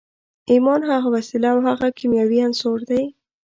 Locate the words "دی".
2.89-3.03